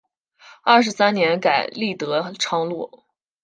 [0.63, 3.03] 二十三年改隶德昌路。